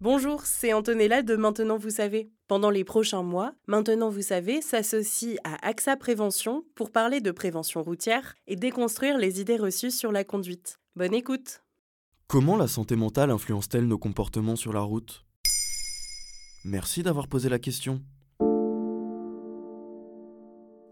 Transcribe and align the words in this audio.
Bonjour, 0.00 0.42
c'est 0.42 0.72
Antonella 0.72 1.22
de 1.22 1.34
Maintenant 1.34 1.76
Vous 1.76 1.90
savez. 1.90 2.30
Pendant 2.46 2.70
les 2.70 2.84
prochains 2.84 3.24
mois, 3.24 3.54
Maintenant 3.66 4.10
Vous 4.10 4.22
savez 4.22 4.62
s'associe 4.62 5.38
à 5.42 5.66
AXA 5.66 5.96
Prévention 5.96 6.62
pour 6.76 6.92
parler 6.92 7.20
de 7.20 7.32
prévention 7.32 7.82
routière 7.82 8.36
et 8.46 8.54
déconstruire 8.54 9.18
les 9.18 9.40
idées 9.40 9.56
reçues 9.56 9.90
sur 9.90 10.12
la 10.12 10.22
conduite. 10.22 10.78
Bonne 10.94 11.14
écoute 11.14 11.64
Comment 12.28 12.56
la 12.56 12.68
santé 12.68 12.94
mentale 12.94 13.32
influence-t-elle 13.32 13.88
nos 13.88 13.98
comportements 13.98 14.54
sur 14.54 14.72
la 14.72 14.82
route? 14.82 15.24
Merci 16.64 17.02
d'avoir 17.02 17.26
posé 17.26 17.48
la 17.48 17.58
question. 17.58 18.00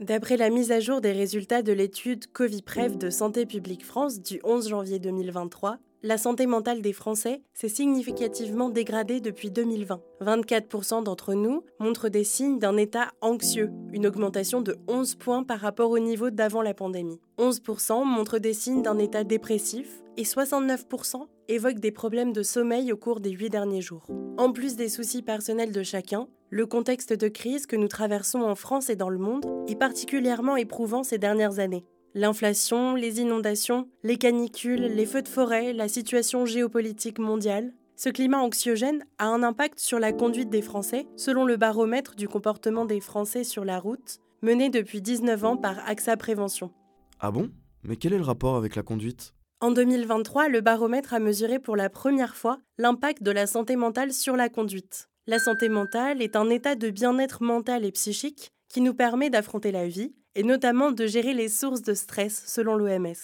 D'après 0.00 0.36
la 0.36 0.50
mise 0.50 0.72
à 0.72 0.80
jour 0.80 1.00
des 1.00 1.12
résultats 1.12 1.62
de 1.62 1.72
l'étude 1.72 2.30
Coviprev 2.32 2.98
de 2.98 3.08
Santé 3.08 3.46
publique 3.46 3.86
France 3.86 4.20
du 4.20 4.40
11 4.44 4.68
janvier 4.68 4.98
2023, 4.98 5.78
la 6.02 6.16
santé 6.16 6.46
mentale 6.46 6.80
des 6.80 6.92
Français 6.92 7.42
s'est 7.52 7.68
significativement 7.68 8.70
dégradée 8.70 9.20
depuis 9.20 9.50
2020. 9.50 10.00
24% 10.22 11.02
d'entre 11.02 11.34
nous 11.34 11.62
montrent 11.78 12.08
des 12.08 12.24
signes 12.24 12.58
d'un 12.58 12.76
état 12.76 13.08
anxieux, 13.20 13.70
une 13.92 14.06
augmentation 14.06 14.62
de 14.62 14.76
11 14.88 15.16
points 15.16 15.44
par 15.44 15.60
rapport 15.60 15.90
au 15.90 15.98
niveau 15.98 16.30
d'avant 16.30 16.62
la 16.62 16.74
pandémie. 16.74 17.20
11% 17.38 18.04
montrent 18.04 18.38
des 18.38 18.54
signes 18.54 18.82
d'un 18.82 18.98
état 18.98 19.24
dépressif 19.24 20.02
et 20.16 20.22
69% 20.22 21.26
évoquent 21.48 21.80
des 21.80 21.92
problèmes 21.92 22.32
de 22.32 22.42
sommeil 22.42 22.92
au 22.92 22.96
cours 22.96 23.20
des 23.20 23.30
8 23.30 23.50
derniers 23.50 23.82
jours. 23.82 24.06
En 24.38 24.52
plus 24.52 24.76
des 24.76 24.88
soucis 24.88 25.22
personnels 25.22 25.72
de 25.72 25.82
chacun, 25.82 26.28
le 26.48 26.66
contexte 26.66 27.12
de 27.12 27.28
crise 27.28 27.66
que 27.66 27.76
nous 27.76 27.88
traversons 27.88 28.40
en 28.40 28.54
France 28.54 28.90
et 28.90 28.96
dans 28.96 29.10
le 29.10 29.18
monde 29.18 29.46
est 29.68 29.76
particulièrement 29.76 30.56
éprouvant 30.56 31.02
ces 31.02 31.18
dernières 31.18 31.58
années. 31.58 31.84
L'inflation, 32.14 32.96
les 32.96 33.20
inondations, 33.20 33.88
les 34.02 34.16
canicules, 34.16 34.82
les 34.82 35.06
feux 35.06 35.22
de 35.22 35.28
forêt, 35.28 35.72
la 35.72 35.86
situation 35.86 36.44
géopolitique 36.44 37.20
mondiale. 37.20 37.72
Ce 37.94 38.08
climat 38.08 38.40
anxiogène 38.40 39.04
a 39.18 39.26
un 39.26 39.44
impact 39.44 39.78
sur 39.78 40.00
la 40.00 40.12
conduite 40.12 40.50
des 40.50 40.62
Français, 40.62 41.06
selon 41.16 41.44
le 41.44 41.56
baromètre 41.56 42.16
du 42.16 42.26
comportement 42.26 42.84
des 42.84 42.98
Français 42.98 43.44
sur 43.44 43.64
la 43.64 43.78
route, 43.78 44.18
mené 44.42 44.70
depuis 44.70 45.00
19 45.00 45.44
ans 45.44 45.56
par 45.56 45.78
AXA 45.88 46.16
Prévention. 46.16 46.72
Ah 47.20 47.30
bon? 47.30 47.50
Mais 47.84 47.94
quel 47.94 48.12
est 48.12 48.18
le 48.18 48.24
rapport 48.24 48.56
avec 48.56 48.74
la 48.74 48.82
conduite? 48.82 49.32
En 49.60 49.70
2023, 49.70 50.48
le 50.48 50.62
baromètre 50.62 51.14
a 51.14 51.20
mesuré 51.20 51.60
pour 51.60 51.76
la 51.76 51.90
première 51.90 52.34
fois 52.34 52.58
l'impact 52.76 53.22
de 53.22 53.30
la 53.30 53.46
santé 53.46 53.76
mentale 53.76 54.12
sur 54.12 54.34
la 54.34 54.48
conduite. 54.48 55.08
La 55.28 55.38
santé 55.38 55.68
mentale 55.68 56.22
est 56.22 56.34
un 56.34 56.50
état 56.50 56.74
de 56.74 56.90
bien-être 56.90 57.44
mental 57.44 57.84
et 57.84 57.92
psychique 57.92 58.50
qui 58.70 58.80
nous 58.80 58.94
permet 58.94 59.28
d'affronter 59.28 59.72
la 59.72 59.86
vie, 59.86 60.14
et 60.34 60.44
notamment 60.44 60.92
de 60.92 61.06
gérer 61.06 61.34
les 61.34 61.48
sources 61.48 61.82
de 61.82 61.92
stress 61.92 62.44
selon 62.46 62.76
l'OMS. 62.76 63.16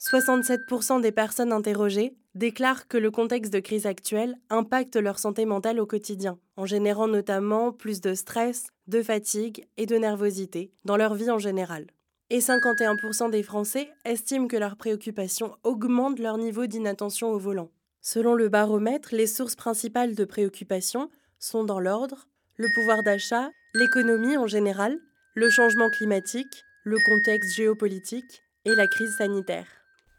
67% 0.00 1.00
des 1.00 1.12
personnes 1.12 1.52
interrogées 1.52 2.16
déclarent 2.34 2.88
que 2.88 2.96
le 2.96 3.10
contexte 3.10 3.52
de 3.52 3.60
crise 3.60 3.86
actuelle 3.86 4.36
impacte 4.48 4.96
leur 4.96 5.18
santé 5.18 5.44
mentale 5.44 5.80
au 5.80 5.86
quotidien, 5.86 6.38
en 6.56 6.66
générant 6.66 7.08
notamment 7.08 7.72
plus 7.72 8.00
de 8.00 8.14
stress, 8.14 8.68
de 8.86 9.02
fatigue 9.02 9.66
et 9.76 9.86
de 9.86 9.96
nervosité 9.96 10.72
dans 10.84 10.96
leur 10.96 11.14
vie 11.14 11.30
en 11.30 11.38
général. 11.38 11.86
Et 12.30 12.38
51% 12.38 13.30
des 13.30 13.42
Français 13.42 13.90
estiment 14.04 14.48
que 14.48 14.56
leurs 14.56 14.76
préoccupations 14.76 15.54
augmentent 15.64 16.18
leur 16.18 16.38
niveau 16.38 16.66
d'inattention 16.66 17.30
au 17.30 17.38
volant. 17.38 17.70
Selon 18.00 18.34
le 18.34 18.48
baromètre, 18.48 19.10
les 19.12 19.26
sources 19.26 19.54
principales 19.54 20.14
de 20.14 20.24
préoccupation 20.24 21.10
sont 21.38 21.64
dans 21.64 21.78
l'ordre 21.78 22.26
le 22.56 22.68
pouvoir 22.74 23.02
d'achat, 23.02 23.50
l'économie 23.74 24.36
en 24.36 24.46
général, 24.46 24.98
le 25.34 25.50
changement 25.50 25.88
climatique, 25.88 26.64
le 26.84 26.98
contexte 26.98 27.54
géopolitique 27.54 28.42
et 28.64 28.74
la 28.74 28.86
crise 28.86 29.16
sanitaire. 29.16 29.66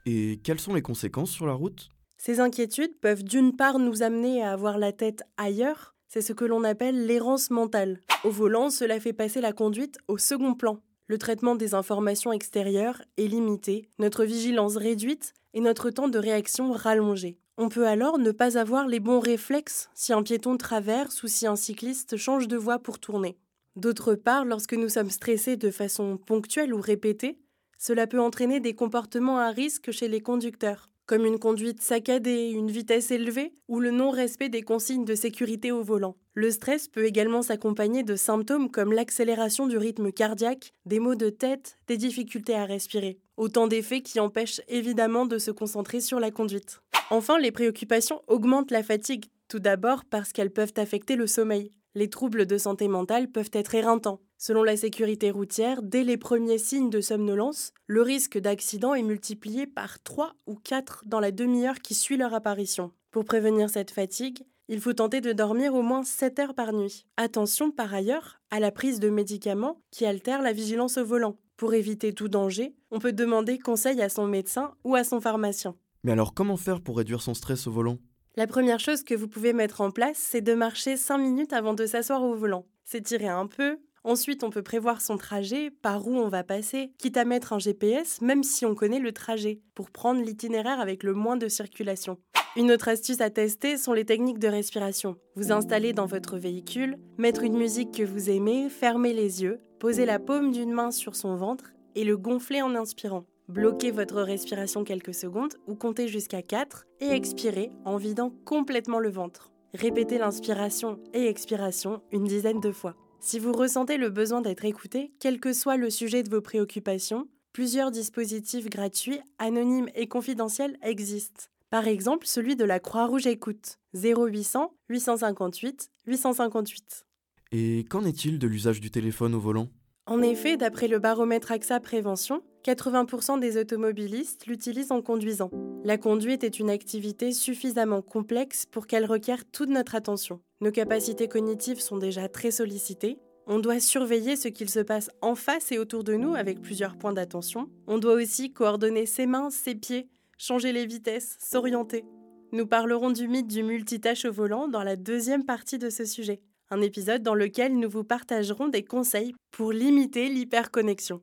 Et 0.06 0.40
quelles 0.44 0.60
sont 0.60 0.74
les 0.74 0.82
conséquences 0.82 1.32
sur 1.32 1.46
la 1.46 1.54
route? 1.54 1.90
Ces 2.18 2.40
inquiétudes 2.40 3.00
peuvent 3.02 3.24
d'une 3.24 3.56
part 3.56 3.80
nous 3.80 4.02
amener 4.02 4.44
à 4.44 4.52
avoir 4.52 4.78
la 4.78 4.92
tête 4.92 5.24
ailleurs, 5.38 5.94
c'est 6.08 6.22
ce 6.22 6.34
que 6.34 6.46
l'on 6.46 6.64
appelle 6.64 7.06
l'errance 7.06 7.50
mentale. 7.50 8.00
Au 8.24 8.30
volant, 8.30 8.70
cela 8.70 9.00
fait 9.00 9.14
passer 9.14 9.42
la 9.42 9.52
conduite 9.52 9.98
au 10.08 10.18
second 10.18 10.54
plan. 10.54 10.80
Le 11.08 11.18
traitement 11.18 11.56
des 11.56 11.74
informations 11.74 12.32
extérieures 12.32 13.02
est 13.18 13.28
limité, 13.28 13.90
notre 14.00 14.24
vigilance 14.24 14.78
réduite 14.78 15.34
et 15.54 15.60
notre 15.60 15.90
temps 15.90 16.08
de 16.08 16.20
réaction 16.20 16.72
rallongé. 16.72 17.40
On 17.56 17.70
peut 17.70 17.86
alors 17.86 18.18
ne 18.18 18.32
pas 18.32 18.58
avoir 18.58 18.88
les 18.88 19.00
bons 19.00 19.20
réflexes 19.20 19.90
si 19.94 20.12
un 20.12 20.24
piéton 20.24 20.58
traverse 20.58 21.22
ou 21.22 21.28
si 21.28 21.46
un 21.46 21.56
cycliste 21.56 22.18
change 22.18 22.48
de 22.48 22.58
voie 22.58 22.80
pour 22.80 22.98
tourner. 22.98 23.38
D'autre 23.76 24.16
part, 24.16 24.44
lorsque 24.44 24.74
nous 24.74 24.90
sommes 24.90 25.12
stressés 25.12 25.56
de 25.56 25.70
façon 25.70 26.18
ponctuelle 26.18 26.74
ou 26.74 26.82
répétée, 26.82 27.38
cela 27.78 28.08
peut 28.08 28.20
entraîner 28.20 28.60
des 28.60 28.74
comportements 28.74 29.38
à 29.38 29.50
risque 29.50 29.92
chez 29.92 30.08
les 30.08 30.20
conducteurs, 30.20 30.90
comme 31.06 31.26
une 31.26 31.38
conduite 31.38 31.82
saccadée, 31.82 32.50
une 32.50 32.72
vitesse 32.72 33.12
élevée 33.12 33.54
ou 33.68 33.80
le 33.80 33.92
non-respect 33.92 34.50
des 34.50 34.64
consignes 34.64 35.06
de 35.06 35.14
sécurité 35.14 35.72
au 35.72 35.84
volant. 35.84 36.16
Le 36.34 36.50
stress 36.50 36.88
peut 36.88 37.06
également 37.06 37.44
s'accompagner 37.44 38.02
de 38.02 38.16
symptômes 38.16 38.72
comme 38.72 38.94
l'accélération 38.94 39.68
du 39.68 39.78
rythme 39.78 40.12
cardiaque, 40.12 40.74
des 40.88 41.00
maux 41.00 41.16
de 41.16 41.30
tête, 41.30 41.78
des 41.88 41.98
difficultés 41.98 42.56
à 42.56 42.66
respirer. 42.66 43.20
Autant 43.38 43.68
d'effets 43.68 44.02
qui 44.02 44.20
empêchent 44.20 44.62
évidemment 44.70 45.28
de 45.28 45.38
se 45.38 45.52
concentrer 45.52 46.02
sur 46.02 46.20
la 46.20 46.32
conduite. 46.32 46.82
Enfin, 47.14 47.38
les 47.38 47.52
préoccupations 47.52 48.22
augmentent 48.28 48.72
la 48.72 48.82
fatigue, 48.82 49.26
tout 49.48 49.60
d'abord 49.60 50.04
parce 50.04 50.34
qu'elles 50.34 50.52
peuvent 50.52 50.74
affecter 50.78 51.16
le 51.16 51.28
sommeil 51.28 51.72
les 51.96 52.10
troubles 52.10 52.46
de 52.46 52.58
santé 52.58 52.88
mentale 52.88 53.30
peuvent 53.30 53.52
être 53.54 53.76
éreintants. 53.76 54.22
Selon 54.38 54.64
la 54.64 54.76
sécurité 54.76 55.32
routière, 55.32 55.82
dès 55.82 56.04
les 56.04 56.18
premiers 56.18 56.58
signes 56.58 56.90
de 56.90 57.02
somnolence, 57.02 57.72
le 57.88 58.02
risque 58.02 58.38
d'accident 58.38 58.94
est 58.94 59.04
multiplié 59.04 59.68
par 59.68 60.02
3 60.02 60.34
ou 60.48 60.56
4 60.56 61.04
dans 61.06 61.20
la 61.20 61.32
demi-heure 61.32 61.80
qui 61.80 61.94
suit 61.94 62.18
leur 62.18 62.34
apparition. 62.34 62.92
Pour 63.12 63.26
prévenir 63.26 63.70
cette 63.70 63.92
fatigue, 63.92 64.44
il 64.70 64.82
faut 64.82 64.94
tenter 64.94 65.22
de 65.22 65.34
dormir 65.34 65.76
au 65.76 65.82
moins 65.82 66.04
7 66.04 66.40
heures 66.40 66.56
par 66.56 66.74
nuit. 66.74 67.06
Attention 67.16 67.72
par 67.72 67.94
ailleurs 67.94 68.42
à 68.50 68.60
la 68.60 68.72
prise 68.72 69.00
de 69.00 69.10
médicaments 69.10 69.82
qui 69.92 70.06
altèrent 70.06 70.42
la 70.42 70.54
vigilance 70.54 70.98
au 70.98 71.06
volant. 71.06 71.38
Pour 71.58 71.74
éviter 71.74 72.14
tout 72.14 72.28
danger, 72.28 72.76
on 72.92 73.00
peut 73.00 73.14
demander 73.14 73.60
conseil 73.60 74.02
à 74.02 74.10
son 74.10 74.26
médecin 74.26 74.74
ou 74.84 74.96
à 74.96 75.04
son 75.04 75.22
pharmacien. 75.22 75.76
Mais 76.04 76.12
alors 76.12 76.34
comment 76.34 76.58
faire 76.58 76.82
pour 76.82 76.98
réduire 76.98 77.22
son 77.22 77.34
stress 77.34 77.66
au 77.66 77.72
volant? 77.72 77.98
La 78.36 78.48
première 78.48 78.80
chose 78.80 79.04
que 79.04 79.16
vous 79.16 79.28
pouvez 79.28 79.54
mettre 79.54 79.80
en 79.80 79.92
place, 79.92 80.18
c'est 80.18 80.42
de 80.42 80.54
marcher 80.54 80.98
5 80.98 81.18
minutes 81.18 81.54
avant 81.54 81.74
de 81.74 81.86
s'asseoir 81.86 82.24
au 82.24 82.36
volant. 82.36 82.66
S'étirer 82.84 83.28
un 83.28 83.48
peu. 83.48 83.78
Ensuite, 84.04 84.44
on 84.44 84.50
peut 84.50 84.64
prévoir 84.64 85.00
son 85.00 85.18
trajet, 85.18 85.72
par 85.72 86.06
où 86.08 86.18
on 86.18 86.28
va 86.28 86.44
passer, 86.44 86.92
quitte 86.98 87.16
à 87.16 87.24
mettre 87.24 87.54
un 87.54 87.60
GPS, 87.60 88.20
même 88.20 88.44
si 88.44 88.66
on 88.66 88.76
connaît 88.76 89.00
le 89.00 89.14
trajet, 89.14 89.62
pour 89.76 89.92
prendre 89.92 90.22
l'itinéraire 90.22 90.82
avec 90.82 91.04
le 91.04 91.14
moins 91.14 91.38
de 91.38 91.48
circulation. 91.48 92.18
Une 92.58 92.72
autre 92.72 92.90
astuce 92.90 93.22
à 93.22 93.30
tester 93.30 93.78
sont 93.78 93.94
les 93.94 94.04
techniques 94.04 94.40
de 94.40 94.50
respiration. 94.50 95.16
Vous 95.36 95.54
installer 95.54 95.94
dans 95.94 96.06
votre 96.06 96.38
véhicule, 96.38 96.98
mettre 97.18 97.44
une 97.44 97.58
musique 97.58 97.94
que 97.94 98.04
vous 98.04 98.30
aimez, 98.30 98.68
fermer 98.70 99.14
les 99.14 99.42
yeux, 99.42 99.62
poser 99.80 100.06
la 100.06 100.20
paume 100.20 100.52
d'une 100.52 100.74
main 100.74 100.92
sur 100.92 101.16
son 101.16 101.36
ventre 101.38 101.72
et 101.96 102.04
le 102.04 102.18
gonfler 102.18 102.62
en 102.62 102.76
inspirant. 102.76 103.24
Bloquez 103.50 103.92
votre 103.92 104.22
respiration 104.22 104.86
quelques 104.86 105.14
secondes 105.14 105.56
ou 105.68 105.76
comptez 105.76 106.08
jusqu'à 106.08 106.42
4 106.42 106.86
et 107.02 107.10
expirez 107.10 107.72
en 107.84 107.98
vidant 107.98 108.34
complètement 108.46 109.00
le 109.00 109.10
ventre. 109.10 109.52
Répétez 109.74 110.18
l'inspiration 110.18 111.00
et 111.14 111.28
expiration 111.28 112.02
une 112.14 112.24
dizaine 112.24 112.62
de 112.62 112.72
fois. 112.72 112.96
Si 113.20 113.40
vous 113.40 113.52
ressentez 113.52 113.98
le 113.98 114.10
besoin 114.10 114.42
d'être 114.42 114.64
écouté, 114.64 115.12
quel 115.20 115.42
que 115.42 115.52
soit 115.52 115.76
le 115.76 115.90
sujet 115.90 116.24
de 116.24 116.30
vos 116.30 116.42
préoccupations, 116.42 117.28
plusieurs 117.52 117.92
dispositifs 117.92 118.70
gratuits, 118.70 119.20
anonymes 119.40 119.90
et 119.94 120.08
confidentiels 120.08 120.78
existent. 120.82 121.46
Par 121.70 121.88
exemple, 121.88 122.28
celui 122.28 122.56
de 122.56 122.66
la 122.66 122.80
Croix-Rouge 122.80 123.28
Écoute 123.28 123.78
0800 123.94 124.74
858 124.90 125.90
858. 126.08 127.06
Et 127.52 127.84
qu'en 127.90 128.06
est-il 128.06 128.40
de 128.40 128.48
l'usage 128.48 128.80
du 128.80 128.90
téléphone 128.90 129.36
au 129.36 129.40
volant? 129.40 129.70
En 130.06 130.22
effet, 130.22 130.58
d'après 130.58 130.90
le 130.90 131.00
baromètre 131.00 131.54
AXA 131.54 131.80
Prévention, 131.80 132.44
80% 132.66 133.40
des 133.40 133.58
automobilistes 133.58 134.46
l'utilisent 134.48 134.92
en 134.92 135.02
conduisant. 135.02 135.50
La 135.86 135.98
conduite 135.98 136.44
est 136.44 136.60
une 136.60 136.70
activité 136.70 137.32
suffisamment 137.32 138.02
complexe 138.02 138.66
pour 138.66 138.86
qu'elle 138.86 139.06
requiert 139.06 139.46
toute 139.50 139.70
notre 139.70 139.96
attention. 139.96 140.42
Nos 140.60 140.72
capacités 140.72 141.30
cognitives 141.30 141.80
sont 141.80 141.98
déjà 141.98 142.28
très 142.28 142.52
sollicitées. 142.52 143.18
On 143.48 143.60
doit 143.60 143.80
surveiller 143.80 144.36
ce 144.36 144.50
qu'il 144.50 144.70
se 144.70 144.80
passe 144.82 145.10
en 145.22 145.36
face 145.36 145.72
et 145.72 145.80
autour 145.80 146.04
de 146.04 146.16
nous 146.16 146.36
avec 146.36 146.62
plusieurs 146.62 146.98
points 146.98 147.14
d'attention. 147.14 147.70
On 147.88 147.98
doit 147.98 148.16
aussi 148.16 148.52
coordonner 148.52 149.06
ses 149.06 149.26
mains, 149.26 149.50
ses 149.50 149.76
pieds, 149.76 150.10
changer 150.38 150.74
les 150.74 150.86
vitesses, 150.86 151.38
s'orienter. 151.40 152.04
Nous 152.52 152.68
parlerons 152.68 153.12
du 153.12 153.30
mythe 153.30 153.48
du 153.48 153.64
multitâche 153.64 154.26
au 154.26 154.34
volant 154.34 154.68
dans 154.68 154.84
la 154.84 154.98
deuxième 154.98 155.46
partie 155.46 155.78
de 155.78 155.90
ce 155.90 156.04
sujet 156.04 156.42
un 156.74 156.82
épisode 156.82 157.22
dans 157.22 157.36
lequel 157.36 157.78
nous 157.78 157.90
vous 157.90 158.04
partagerons 158.04 158.68
des 158.68 158.84
conseils 158.84 159.36
pour 159.52 159.72
limiter 159.72 160.28
l'hyperconnexion. 160.28 161.22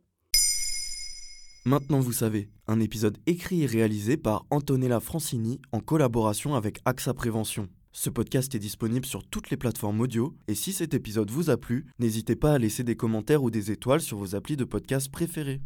Maintenant 1.65 1.99
vous 1.99 2.13
savez, 2.13 2.49
un 2.69 2.79
épisode 2.79 3.19
écrit 3.27 3.65
et 3.65 3.67
réalisé 3.67 4.17
par 4.17 4.47
Antonella 4.51 5.01
Francini 5.01 5.61
en 5.73 5.81
collaboration 5.81 6.55
avec 6.55 6.79
AXA 6.85 7.15
Prévention. 7.15 7.69
Ce 7.93 8.09
podcast 8.09 8.55
est 8.55 8.61
disponible 8.61 9.05
sur 9.05 9.25
toutes 9.25 9.51
les 9.51 9.57
plateformes 9.57 10.01
audio 10.01 10.37
et 10.47 10.55
si 10.55 10.73
cet 10.73 10.95
épisode 10.95 11.33
vous 11.33 11.51
a 11.51 11.57
plu, 11.57 11.87
n'hésitez 11.99 12.37
pas 12.37 12.55
à 12.55 12.59
laisser 12.59 12.85
des 12.85 12.95
commentaires 12.95 13.43
ou 13.43 13.51
des 13.51 13.73
étoiles 13.73 14.01
sur 14.01 14.19
vos 14.19 14.37
applis 14.37 14.57
de 14.57 14.65
podcast 14.65 15.11
préférés. 15.11 15.61